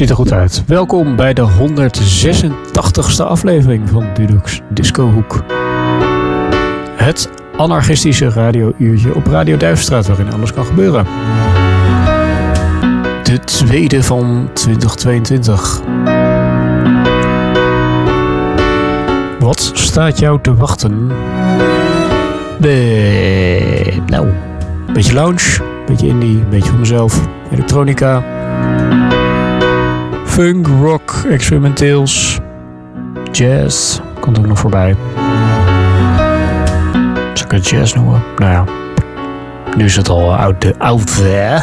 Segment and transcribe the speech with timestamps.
[0.00, 0.62] Ziet er goed uit.
[0.66, 5.44] Welkom bij de 186e aflevering van Dudux Disco Hoek.
[6.96, 11.04] Het anarchistische radiouurtje op Radio Duifstraat waarin alles kan gebeuren.
[13.22, 15.80] De tweede van 2022.
[19.38, 21.08] Wat staat jou te wachten?
[22.58, 23.92] De...
[24.06, 24.28] Nou,
[24.92, 27.20] beetje lounge, beetje indie, beetje van mezelf,
[27.52, 28.22] elektronica,
[30.30, 32.38] funk, rock, experimenteels,
[33.32, 34.96] jazz, komt ook nog voorbij.
[37.34, 38.22] Zou ik het jazz noemen?
[38.38, 38.64] Nou ja,
[39.76, 41.62] nu is het al out, the, out there.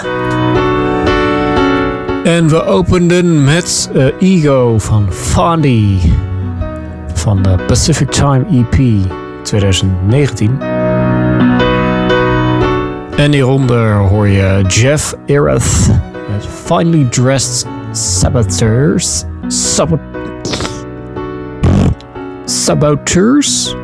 [2.24, 6.14] En we openden met eh, Ego van Fondi
[7.14, 9.08] van de Pacific Time EP
[9.44, 10.62] 2019.
[13.18, 15.90] En hieronder hoor je Jeff Erath
[16.30, 19.26] met Finely Dressed Saboteurs.
[19.48, 20.00] Sabot
[22.46, 23.76] Saboteurs?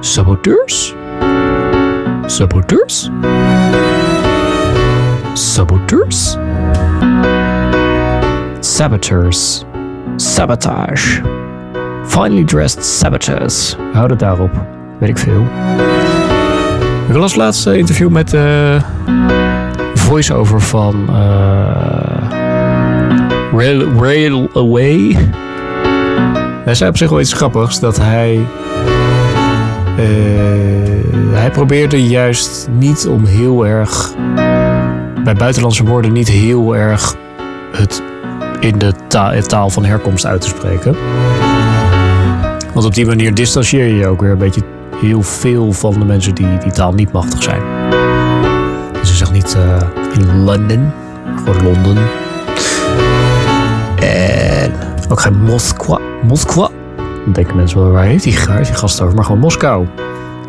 [0.00, 0.94] Saboteurs?
[2.26, 3.10] Saboteurs?
[5.34, 6.36] Saboteurs?
[8.60, 9.64] Saboteurs.
[10.16, 11.22] Sabotage.
[12.06, 13.76] Finely Dressed Saboteurs.
[13.92, 14.52] Houd het daarop.
[14.98, 15.46] Weet ik veel.
[17.08, 18.78] Ik las laatst een interview met de
[19.94, 22.09] voice-over van eh
[23.52, 25.16] Rail, Away.
[26.64, 28.40] Hij zei op zich wel iets grappigs dat hij.
[29.96, 30.04] eh,
[31.32, 34.14] hij probeerde juist niet om heel erg.
[35.24, 37.16] bij buitenlandse woorden niet heel erg
[37.72, 38.02] het
[38.60, 40.96] in de ta- taal van herkomst uit te spreken.
[42.74, 44.62] Want op die manier distancieer je je ook weer een beetje
[44.96, 47.62] heel veel van de mensen die die taal niet machtig zijn.
[49.00, 50.90] Dus hij zegt niet eh, in London,
[51.44, 51.96] gewoon Londen.
[54.10, 54.72] En
[55.08, 56.00] ook geen Moskwa.
[56.22, 56.70] Moskwa.
[57.24, 59.14] Dan denken mensen wel, waar heeft hij waar die gast over?
[59.14, 59.86] Maar gewoon Moskou.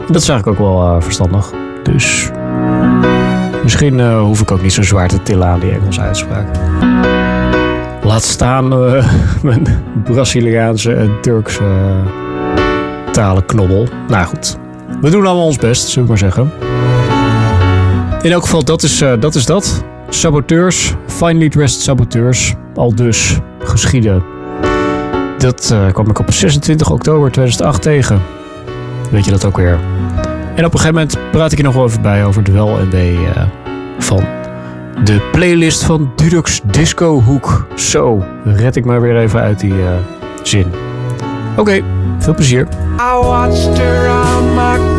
[0.08, 1.52] Dat is eigenlijk ook wel eh, verstandig.
[1.84, 2.30] Dus
[3.64, 6.48] misschien eh, hoef ik ook niet zo zwaar te tillen aan die Engelse uitspraak.
[8.04, 9.12] Laat staan eh,
[9.44, 9.64] mijn
[10.04, 11.64] Braziliaanse en Turkse
[13.12, 13.88] talenknobbel.
[14.08, 14.58] Nou goed,
[15.02, 16.52] we doen allemaal ons best, zullen we maar zeggen.
[18.22, 19.84] In elk geval, dat is, dat is dat.
[20.10, 23.40] Saboteurs, finely dressed saboteurs, al dus
[23.71, 24.23] geschieden.
[25.38, 28.21] Dat eh, kwam ik op 26 oktober 2008 tegen.
[29.12, 29.79] Weet je dat ook weer.
[30.56, 32.79] En op een gegeven moment praat ik je nog wel even bij over de wel
[32.79, 33.44] en wee eh,
[34.00, 34.23] van
[35.03, 37.65] de playlist van Dudux Disco Hoek.
[37.75, 39.94] Zo, red ik maar weer even uit die eh,
[40.44, 40.65] zin.
[41.57, 41.81] Oké,
[42.19, 42.68] veel plezier.
[43.00, 43.77] I watched
[44.56, 44.91] my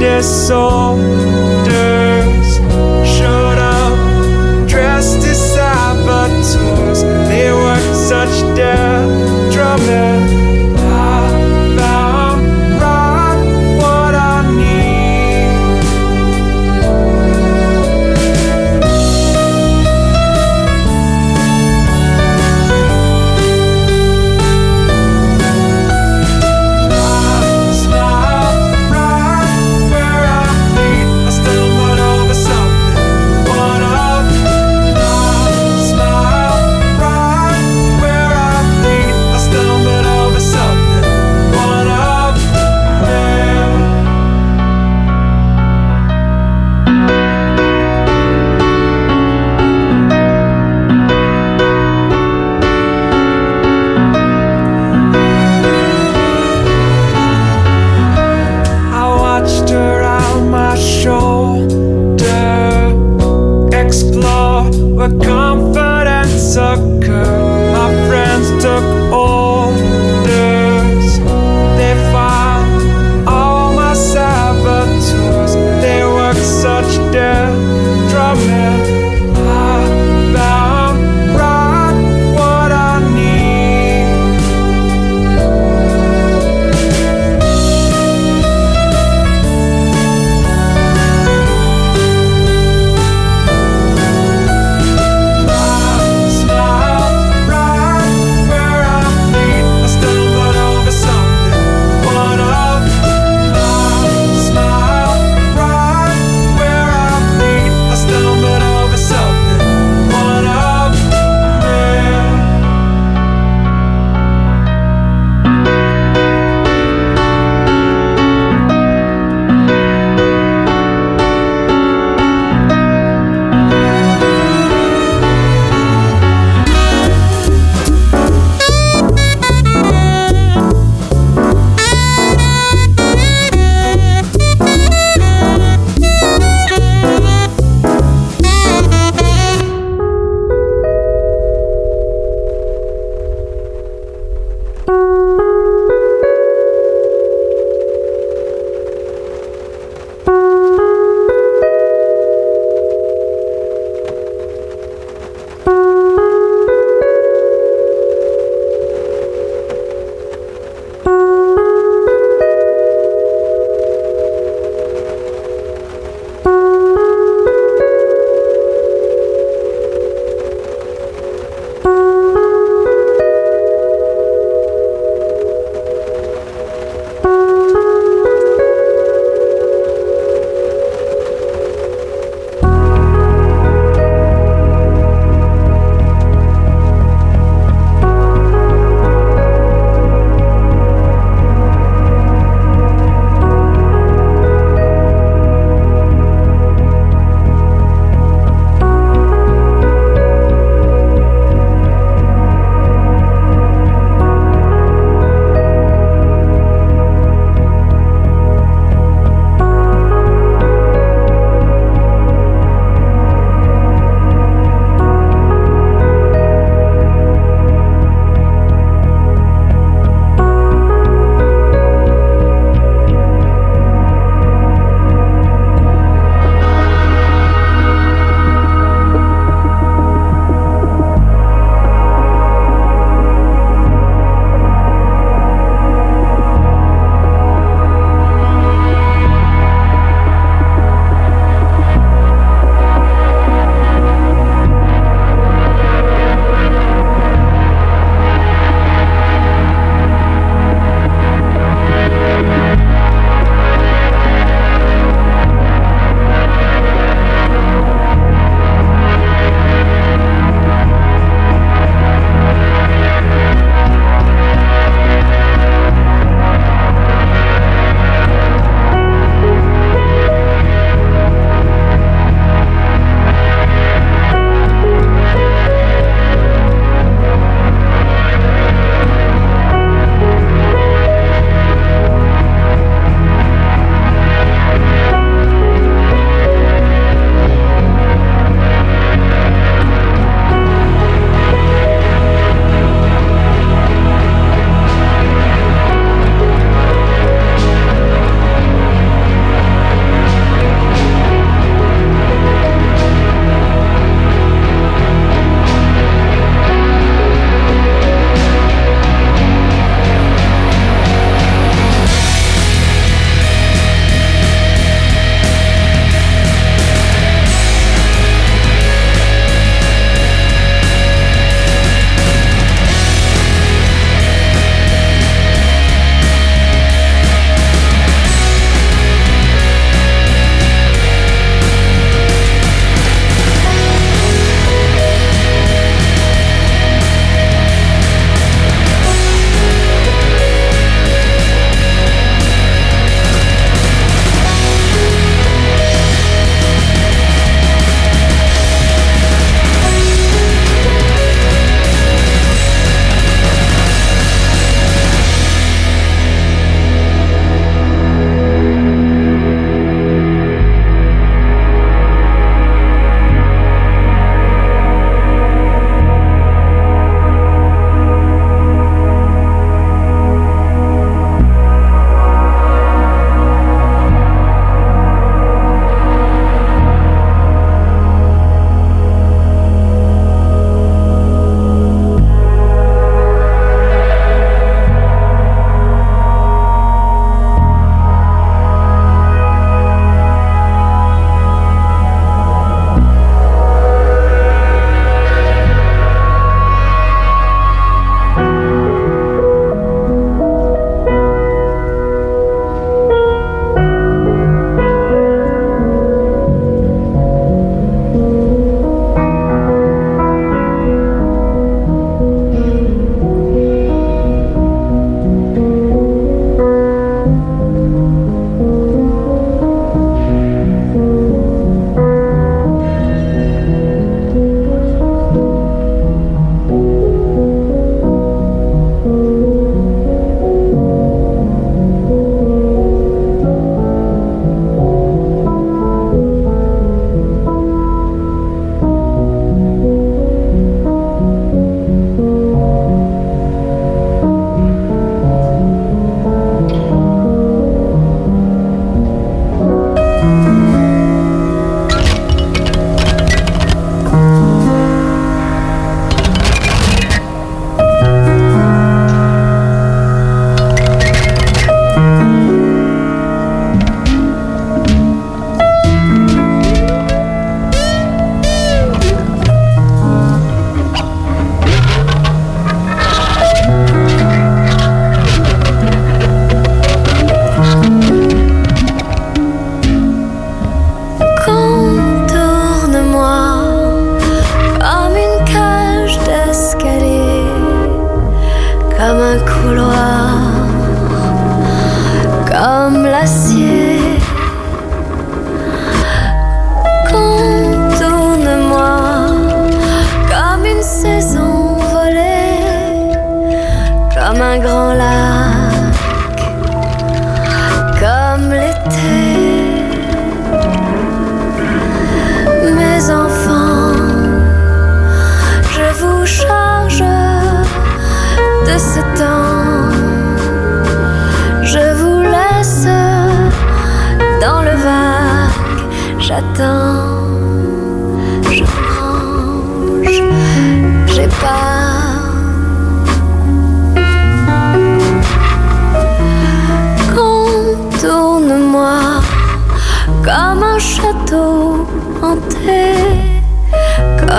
[0.00, 0.06] My
[0.54, 1.59] own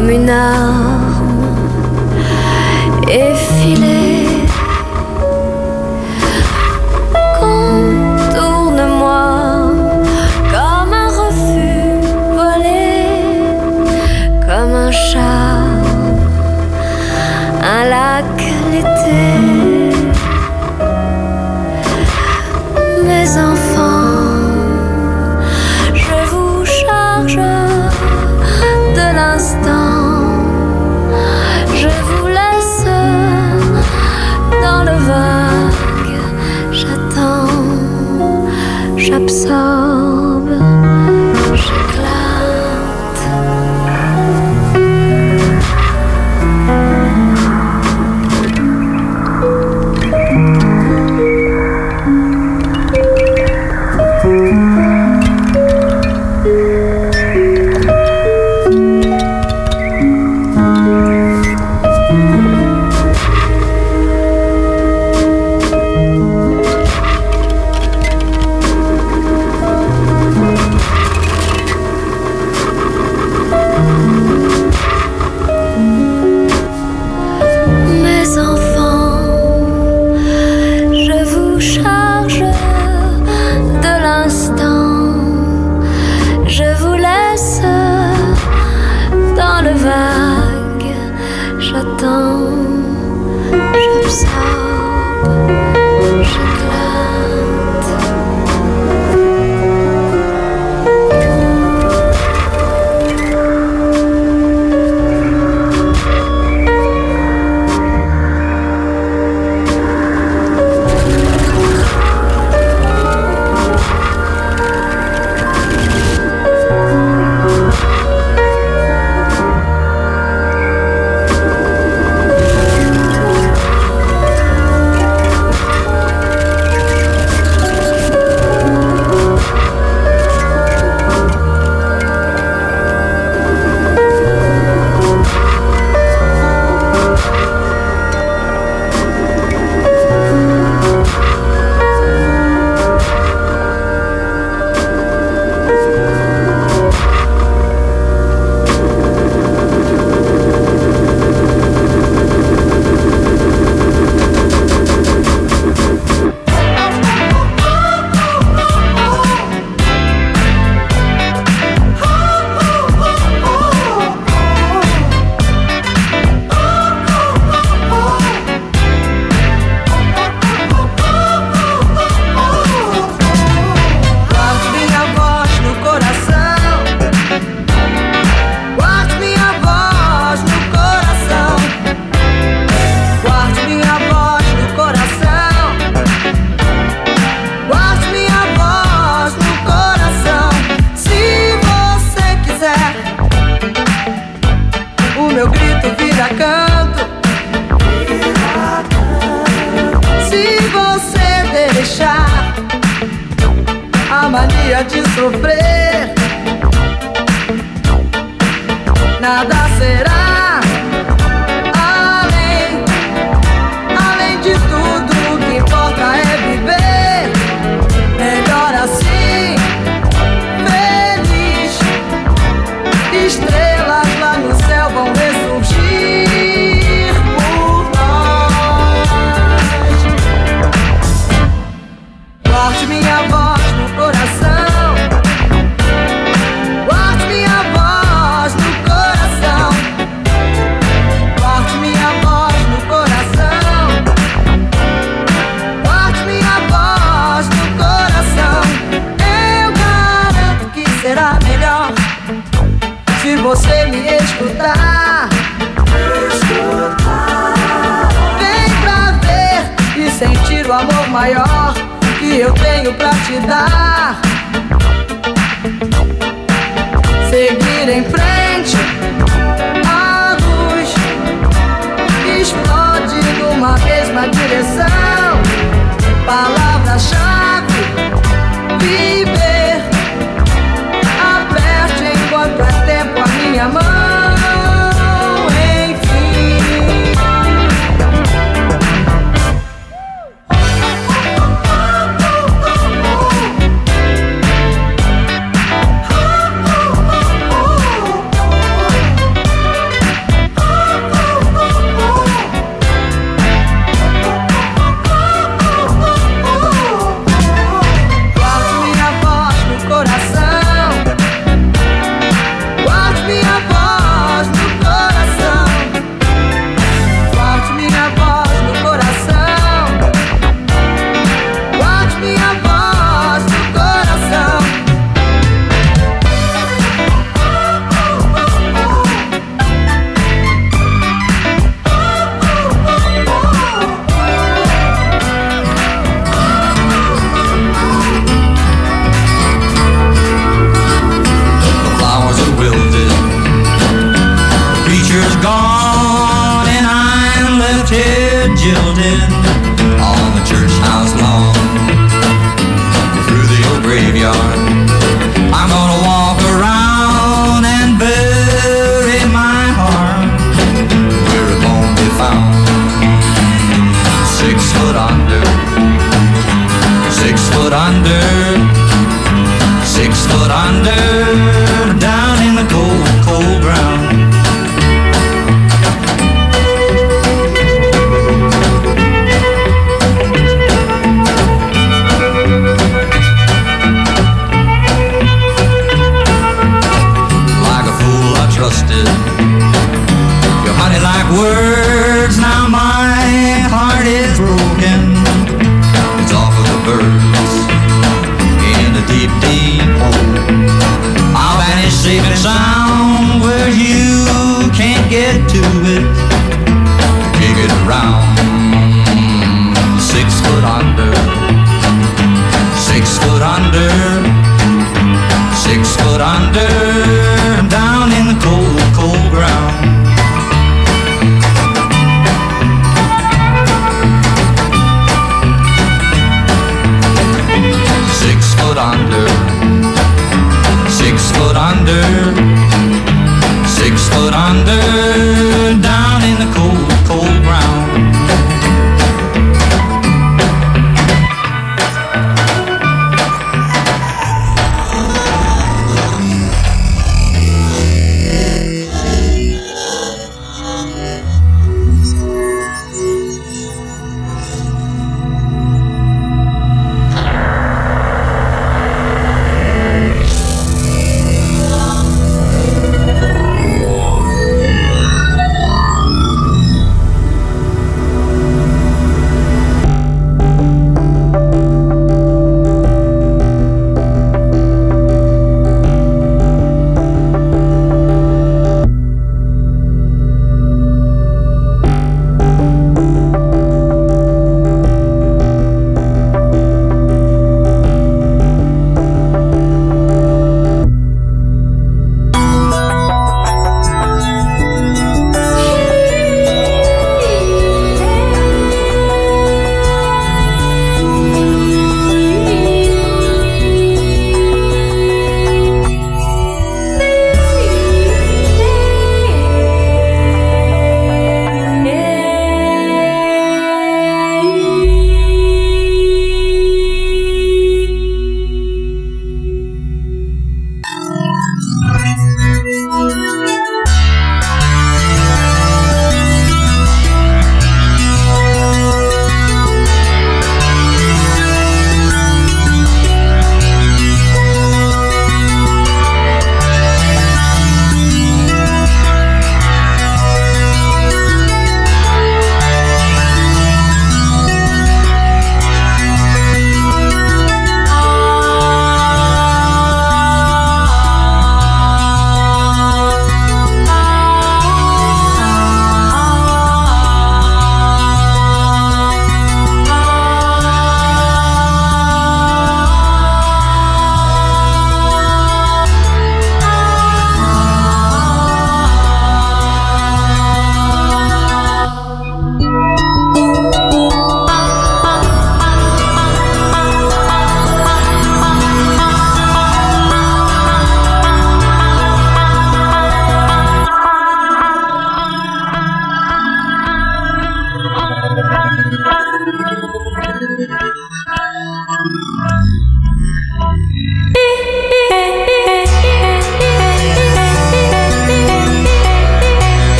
[0.00, 0.79] Coming out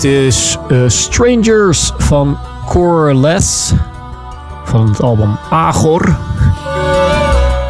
[0.00, 3.72] Dit is eh, Strangers van Coreless.
[4.64, 6.16] Van het album Agor.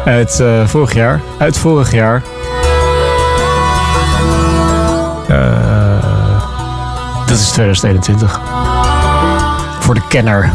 [0.05, 1.21] Uit eh, vorig jaar.
[1.37, 2.23] Uit vorig jaar.
[5.27, 6.03] Eh,
[7.25, 8.39] dat is 2021.
[9.79, 10.51] Voor de kenner.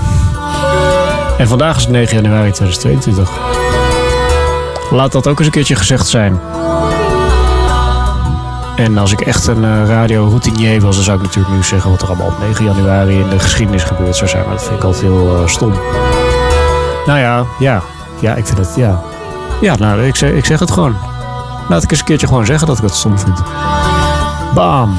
[1.38, 3.30] En vandaag is het 9 januari 2022.
[4.90, 6.40] Laat dat ook eens een keertje gezegd zijn.
[8.76, 12.02] En als ik echt een uh, radio-routinier was, dan zou ik natuurlijk nu zeggen wat
[12.02, 14.44] er allemaal op 9 januari in de geschiedenis gebeurd zou zijn.
[14.44, 15.72] Maar dat vind ik altijd heel eh, stom.
[17.06, 17.82] Nou ja, ja.
[18.20, 19.02] Ja, ik vind het, ja.
[19.60, 20.96] Ja, nou, ik zeg, ik zeg het gewoon.
[21.68, 23.42] Laat ik eens een keertje gewoon zeggen dat ik het stom vind.
[24.54, 24.96] Bam.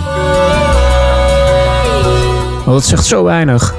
[2.65, 3.75] Want het zegt zo weinig.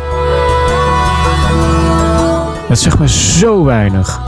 [2.69, 4.21] Het zegt me zo weinig.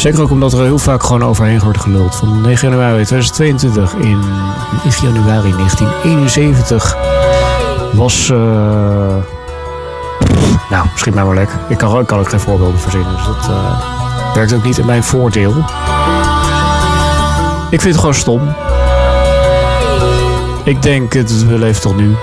[0.00, 2.14] Zeker ook omdat er heel vaak gewoon overheen wordt geluld.
[2.16, 4.18] Van 9 januari 2022 in
[4.84, 6.96] 9 januari 1971
[7.92, 8.30] was...
[8.30, 8.36] eh,
[10.70, 11.58] nou, misschien maar wel lekker.
[11.68, 13.16] Ik kan, ook geen voorbeelden verzinnen.
[13.16, 15.54] Dus dat eh, werkt ook niet in mijn voordeel.
[17.70, 18.54] Ik vind het gewoon stom.
[20.64, 22.16] Ik denk, het, leven tot nu.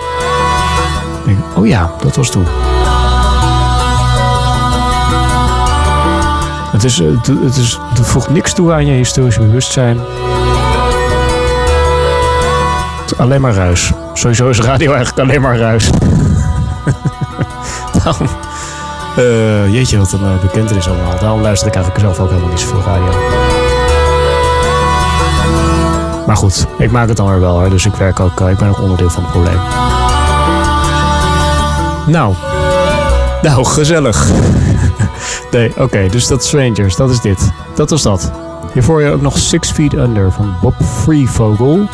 [1.56, 2.46] Oh ja, dat was toen.
[6.88, 10.00] Is, eh, het, het, is, het voegt niks toe aan je historische bewustzijn.
[13.06, 13.92] Is alleen maar ruis.
[14.14, 15.90] Sowieso is radio eigenlijk alleen maar ruis.
[18.04, 18.28] Daarom,
[19.18, 21.20] eh, jeetje, wat een uh, bekentenis allemaal.
[21.20, 23.12] Daarom luister ik eigenlijk zelf ook helemaal niet zoveel radio.
[26.26, 27.70] Maar goed, ik maak het dan weer wel.
[27.70, 29.60] Dus ik werk ook, ik ben ook onderdeel van het probleem.
[32.06, 32.34] Nou,
[33.42, 34.32] nou, gezellig.
[35.52, 37.52] Nee, oké, dus dat Strangers, dat is dit.
[37.76, 38.32] Dat was dat.
[38.74, 41.88] Hiervoor je ook nog Six Feet Under van Bob Freevogel.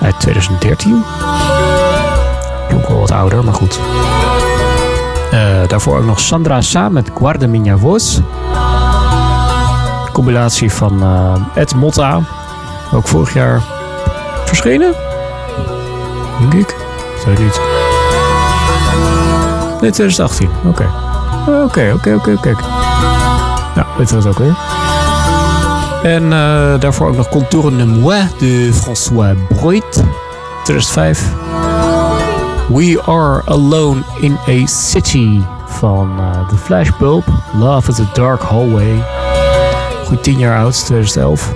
[0.00, 1.04] Uit 2013.
[2.74, 3.80] Ook wel wat ouder, maar goed.
[5.30, 8.20] Eh, daarvoor ook nog Sandra Sa met Guarda Minha Voz.
[10.12, 12.20] Compilatie van eh, Ed Motta.
[12.92, 13.62] Ook vorig jaar
[14.44, 14.94] verschenen.
[16.40, 16.76] Denk ik.
[17.26, 17.60] Ik niet.
[19.80, 20.50] Nee, 2018.
[20.64, 21.11] Oké.
[21.46, 22.56] Oké, oké, oké, oké.
[23.74, 24.56] Nou, we het ook weer.
[26.02, 30.04] En uh, daarvoor ook nog Contour de Moi de François Broit.
[30.64, 31.32] 2005.
[32.68, 37.24] We Are Alone in a City van uh, The Flashbulb.
[37.58, 39.04] Love is a Dark Hallway.
[40.04, 41.52] Goed 10 jaar oud, 2011.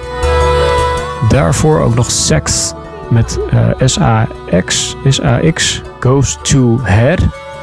[1.29, 2.73] Daarvoor ook nog Sex
[3.09, 7.21] met uh, SAX, SAX Goes to Head.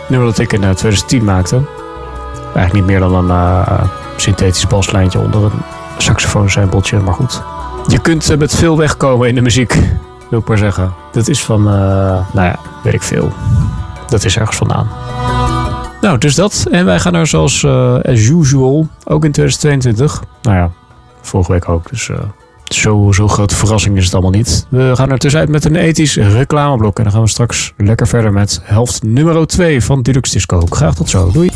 [0.08, 1.83] Nummer dat ik in uh, 2010 maakte.
[2.56, 3.84] Eigenlijk niet meer dan een uh,
[4.16, 5.52] synthetisch baslijntje onder een
[5.98, 7.42] saxofoonsampletje, maar goed.
[7.88, 9.80] Je kunt uh, met veel wegkomen in de muziek,
[10.30, 10.94] wil ik maar zeggen.
[11.12, 11.74] Dat is van, uh,
[12.34, 13.32] nou ja, weet ik veel.
[14.08, 14.88] Dat is ergens vandaan.
[16.02, 16.68] Nou, dus dat.
[16.72, 20.24] En wij gaan er zoals uh, as usual, ook in 2022.
[20.42, 20.72] Nou ja,
[21.22, 22.10] vorige week ook, dus...
[22.64, 24.68] Zo, zo grote verrassing is het allemaal niet.
[24.70, 26.98] We gaan er tussenuit met een ethisch reclameblok.
[26.98, 30.66] En dan gaan we straks lekker verder met helft nummer 2 van Deluxe Disco.
[30.70, 31.32] Graag tot zo.
[31.32, 31.52] Doei.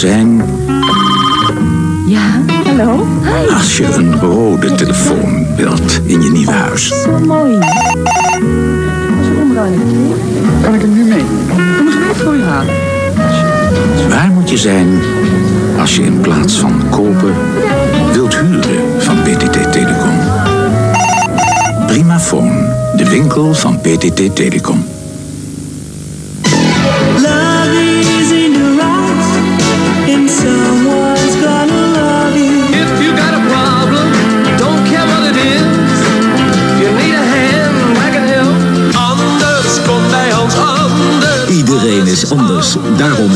[0.00, 0.42] Zijn
[2.06, 3.06] Ja, hallo?
[3.22, 3.54] Hi.
[3.54, 7.02] als je een rode telefoon wilt in je nieuwe huis?
[7.02, 7.58] Zo mooi.
[7.58, 7.68] Dat
[9.20, 9.76] is een onbruine
[10.62, 11.18] Kan ik hem nu mee?
[11.18, 12.74] Ik hem even voor je halen.
[14.08, 15.00] Waar moet je zijn
[15.78, 17.34] als je in plaats van kopen
[18.12, 20.18] wilt huren van PTT Telecom?
[21.86, 22.52] Primafoon,
[22.96, 24.84] de winkel van PTT Telecom.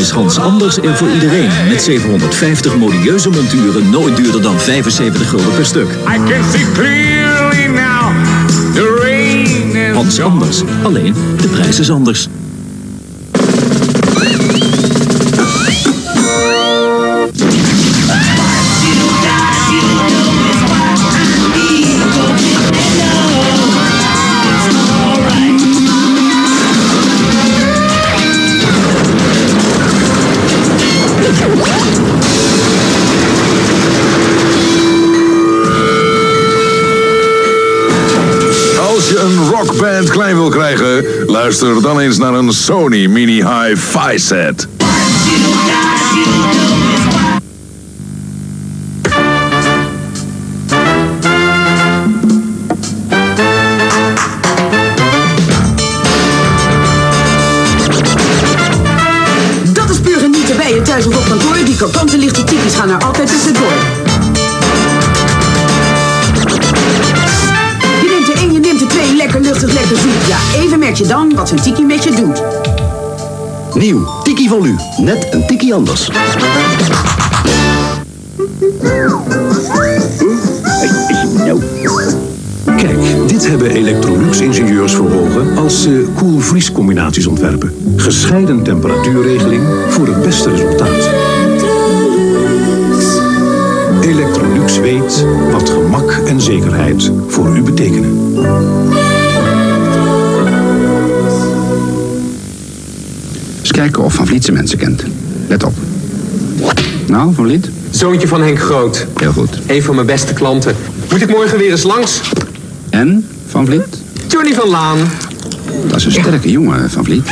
[0.05, 1.49] Is Hans Anders er voor iedereen.
[1.69, 5.89] Met 750 modieuze monturen nooit duurder dan 75 gulden per stuk.
[5.91, 8.13] I can see clearly now.
[8.75, 10.63] The rain is Hans Anders.
[10.83, 12.29] Alleen, de prijs is anders.
[39.55, 44.74] Rockband klein wil krijgen, luister dan eens naar een Sony Mini Hi-Fi set.
[75.75, 76.11] Anders.
[82.77, 87.75] Kijk, dit hebben Electrolux-ingenieurs voor ogen als ze koel-vries-combinaties ontwerpen.
[87.97, 91.11] Gescheiden temperatuurregeling voor het beste resultaat.
[94.01, 98.35] Electrolux weet wat gemak en zekerheid voor u betekenen.
[103.61, 105.05] Eens kijken of Van Vliet zijn mensen kent.
[105.55, 105.75] Let op.
[107.07, 107.71] Nou, Van Vliet?
[107.91, 109.07] Zoontje van Henk Groot.
[109.17, 109.59] Heel goed.
[109.67, 110.77] Een van mijn beste klanten.
[111.11, 112.21] Moet ik morgen weer eens langs?
[112.91, 114.03] En, Van Vliet?
[114.29, 114.99] Johnny van Laan.
[115.87, 117.29] Dat is een sterke jongen, Van Vliet.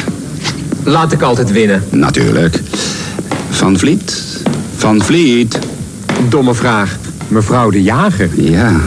[0.85, 1.85] Laat ik altijd winnen.
[1.91, 2.61] Natuurlijk.
[3.51, 4.23] Van Vliet.
[4.77, 5.59] Van Vliet.
[6.29, 6.97] Domme vraag.
[7.29, 8.29] Mevrouw de Jager.
[8.35, 8.81] Ja.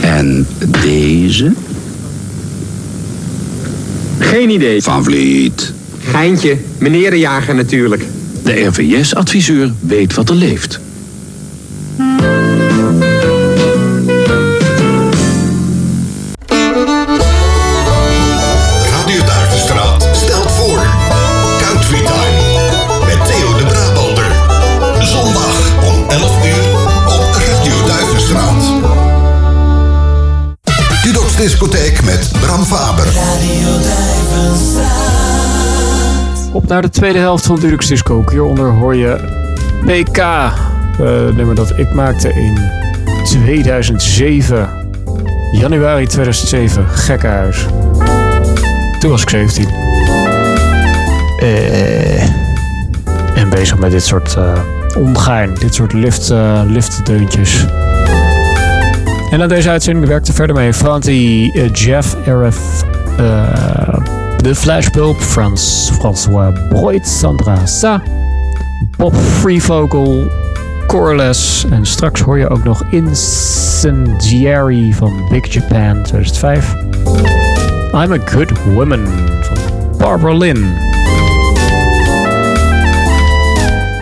[0.00, 0.46] En
[0.82, 1.52] deze?
[4.18, 4.82] Geen idee.
[4.82, 5.72] Van Vliet.
[6.10, 6.56] Geintje.
[6.78, 8.04] Meneer de Jager natuurlijk.
[8.48, 10.80] De RVS-adviseur weet wat er leeft.
[36.68, 38.24] Naar de tweede helft van Dudux Disco.
[38.30, 39.16] Hieronder hoor je
[39.84, 40.18] PK.
[40.18, 40.50] eh
[41.34, 42.58] nummer dat ik maakte in
[43.24, 44.68] 2007.
[45.52, 46.88] Januari 2007.
[46.88, 47.66] Gekkenhuis.
[48.98, 49.68] Toen was ik 17.
[51.38, 52.22] Eh,
[53.34, 54.60] en bezig met dit soort eh
[54.96, 55.54] ongein.
[55.54, 56.32] Dit soort lift,
[56.66, 57.64] liftdeuntjes.
[59.30, 62.84] En aan deze uitzending werkte verder mee Franti, Jeff, RF,
[64.42, 68.00] The Flashbulb, Frans, François Broit, Sandra Sa,
[68.96, 70.30] Bob Free Vocal,
[70.86, 76.74] Coreless en straks hoor je ook nog Incendiary van Big Japan 2005.
[77.92, 79.06] I'm a Good Woman
[79.40, 79.56] van
[79.98, 80.74] Barbara Lynn.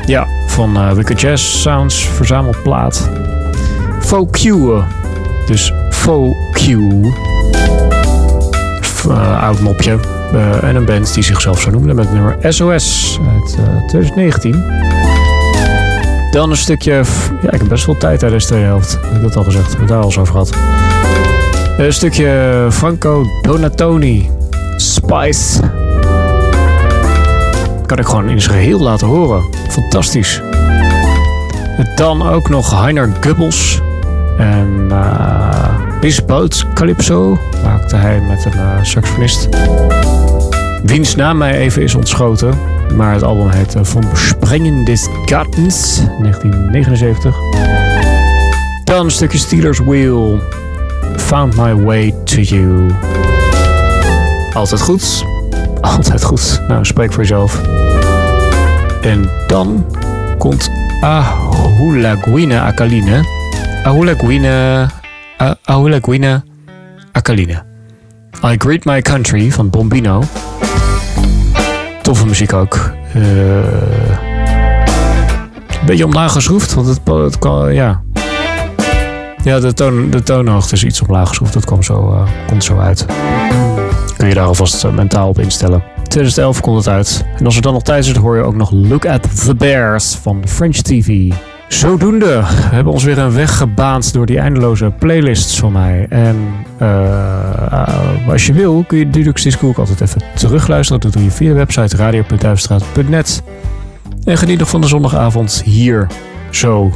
[0.06, 3.10] Ja, van eh, Wicked Jazz Sounds verzamelplaat.
[4.00, 4.42] Faux.
[5.46, 6.66] Dus Faux Q.
[9.08, 10.15] Eh, oud mopje.
[10.32, 14.64] Eh, en een band die zichzelf zo noemde met het nummer SOS uit eh, 2019.
[16.30, 17.02] Dan een stukje...
[17.42, 18.98] Ja, ik heb best wel tijd tijdens de tweede helft.
[19.02, 19.76] Heb ik dat al gezegd?
[19.76, 20.52] Heb daar al eens over gehad.
[21.78, 24.30] Een stukje Franco Donatoni.
[24.76, 25.60] Spice.
[27.86, 29.42] Kan ik gewoon in zijn geheel laten horen.
[29.68, 30.42] Fantastisch.
[31.94, 33.80] Dan ook nog Heiner Gubbels.
[34.38, 39.48] En uh, Boat Calypso maakte hij met een eh, saxofonist.
[40.82, 42.58] Wiens naam mij even is ontschoten.
[42.94, 47.36] Maar het album heet eh, Vom Sprengen des Gartens 1979.
[48.84, 50.40] Dan een stukje Steelers Wheel.
[51.16, 52.90] Found My Way to You.
[54.52, 55.24] Altijd goed.
[55.96, 56.62] Altijd goed.
[56.68, 57.60] Nou, spreek voor jezelf.
[59.00, 59.86] En dan
[60.38, 63.24] komt Ahula Guine Akaline.
[63.84, 64.14] Ahula
[66.00, 66.42] Guine
[67.12, 67.62] Akaline.
[68.44, 70.22] I Greet My Country van Bombino.
[72.02, 72.92] Toffe muziek ook.
[73.14, 74.34] Eh
[75.86, 78.02] beetje omlaag geschroefd, want het, het kan, ja.
[79.44, 81.52] Ja, de, toon, de toonhoogte is iets omlaag geschroefd.
[81.52, 83.06] Dat kwam zo, eh, komt zo uit.
[84.16, 85.82] Kun je daar alvast eh, mentaal op instellen.
[86.02, 87.24] 2011 komt het uit.
[87.38, 90.14] En als er dan nog tijd is, hoor je ook nog Look at the Bears
[90.14, 91.32] van French TV.
[91.68, 96.06] Zodoende we hebben ons weer een weg gebaand door die eindeloze playlists van mij.
[96.08, 96.36] En
[96.78, 101.00] eh, als je wil, kun je Dudux Disco ook altijd even terugluisteren.
[101.00, 103.42] Dat doe je via de website radio.duifstraat.net.
[104.24, 106.06] En geniet nog van de zondagavond hier.
[106.50, 106.92] Zo.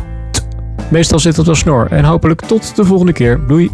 [0.88, 1.86] Meestal zit het op snor.
[1.90, 3.40] En hopelijk tot de volgende keer.
[3.46, 3.70] Doei.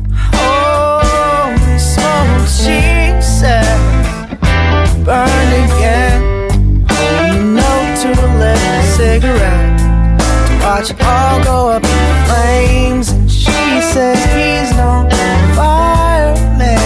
[10.86, 13.10] watch it all go up in flames.
[13.10, 15.08] and She says he's no
[15.54, 16.78] fireman.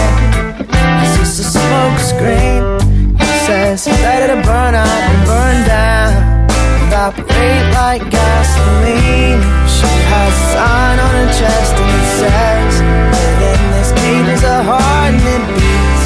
[1.01, 3.17] It's just a smoke screen.
[3.17, 6.49] He says he's better to burn out than burn down.
[6.87, 9.41] Evaporate like gasoline.
[9.67, 12.73] She has a sign on her chest and says,
[13.11, 16.00] Within this cage is a heart and it beats."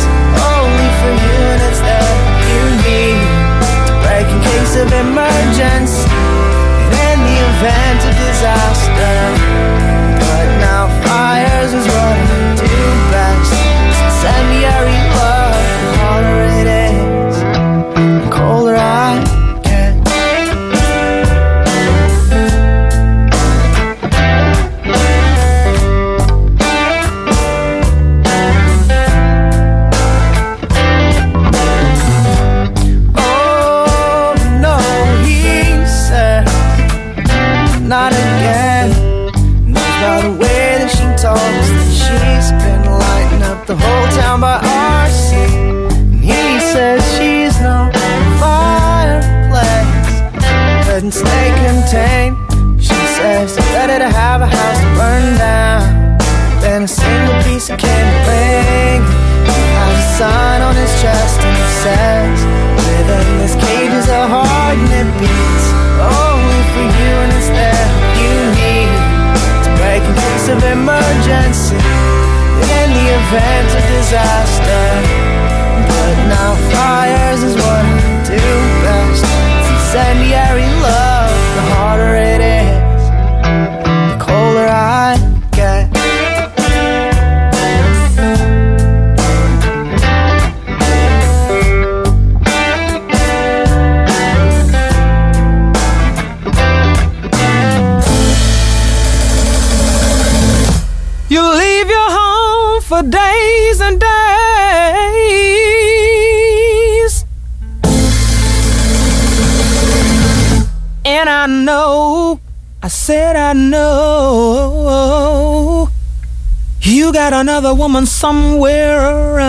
[117.05, 119.45] You got another woman somewhere around.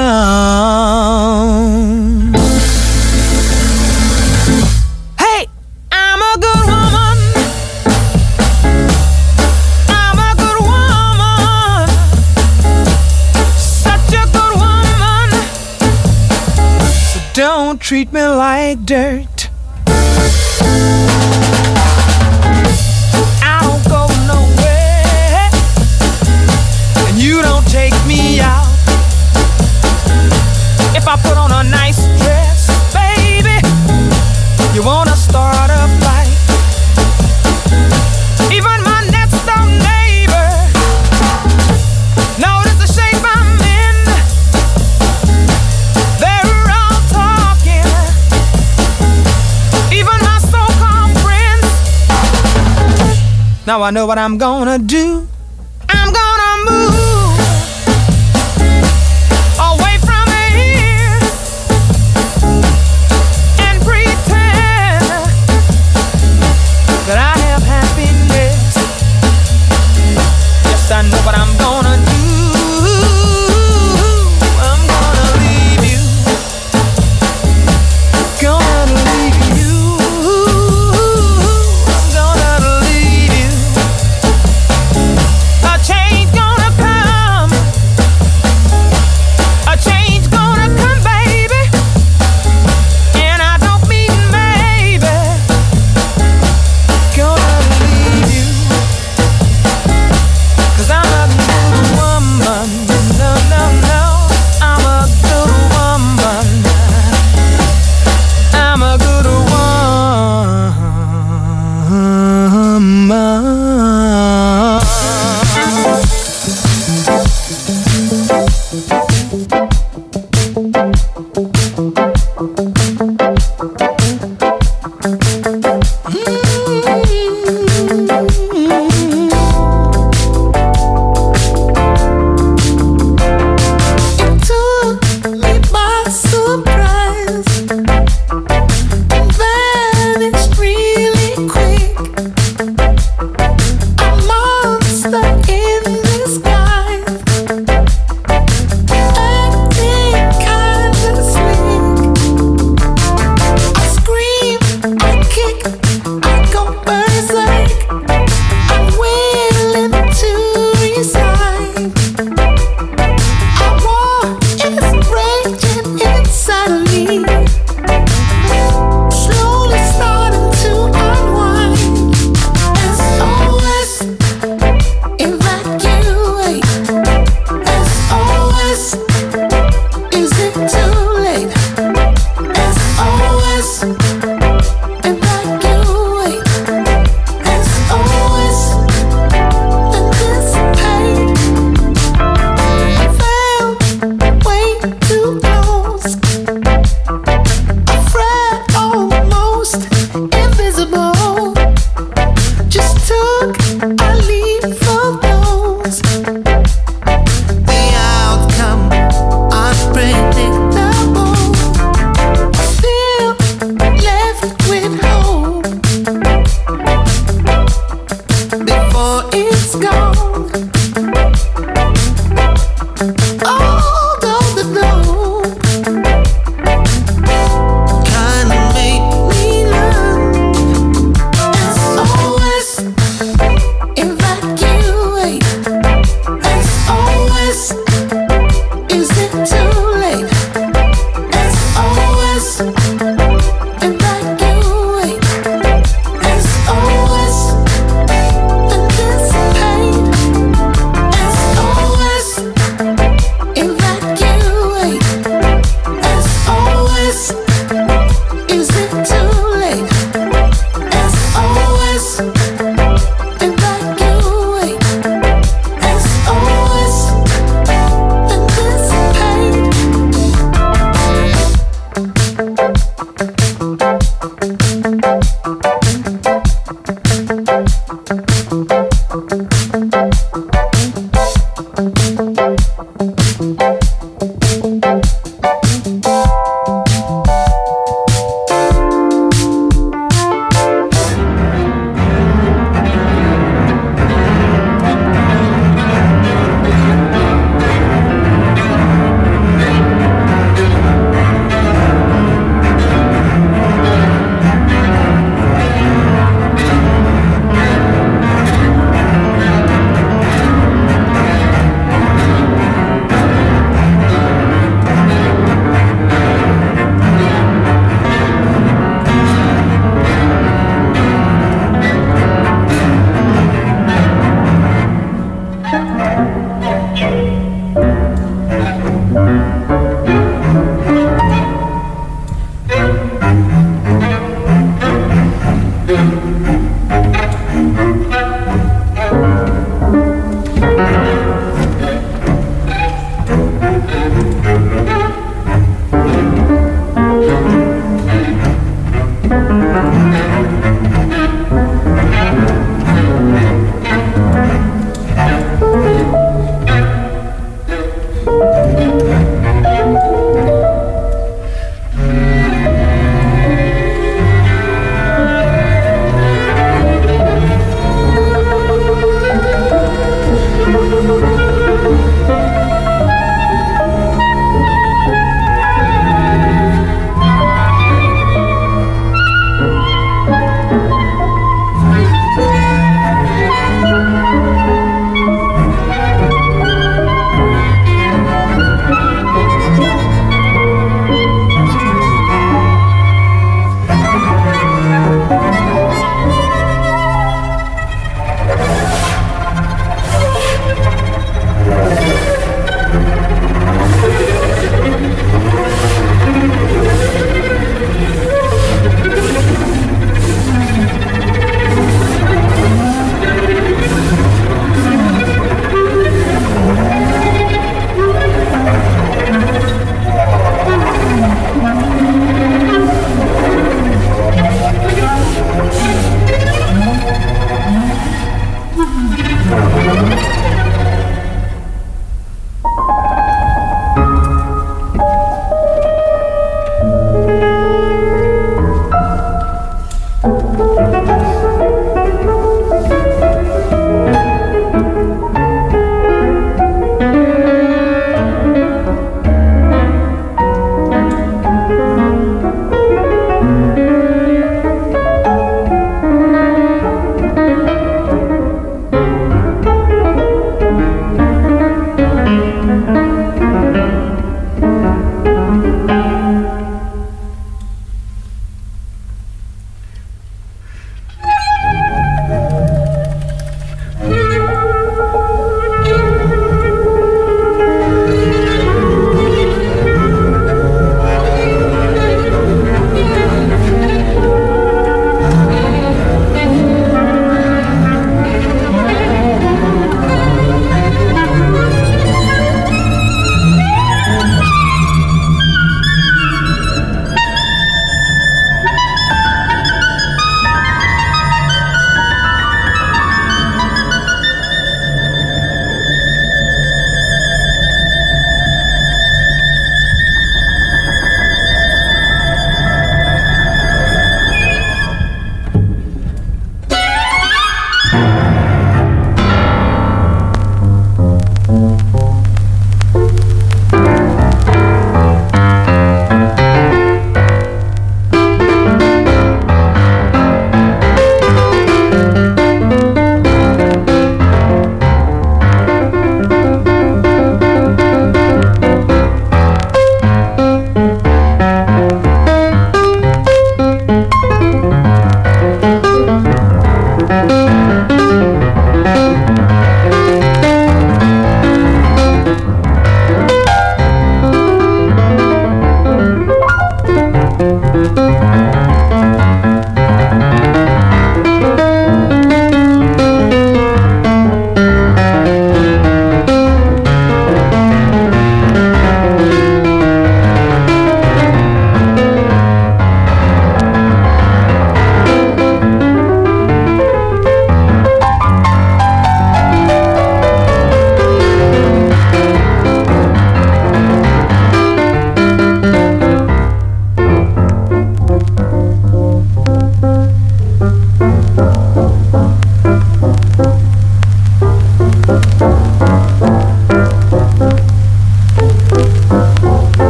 [5.18, 5.46] Hey,
[5.90, 7.16] I'm a good woman.
[9.88, 11.88] I'm a good woman.
[13.56, 15.30] Such a good woman.
[17.08, 19.35] So don't treat me like dirt.
[34.76, 36.28] You wanna start a fight?
[38.52, 40.50] Even my next door neighbor
[42.38, 43.96] notice the shape I'm in.
[46.20, 47.88] They're all talking.
[49.96, 51.68] Even my so-called friends.
[53.66, 55.25] Now I know what I'm gonna do.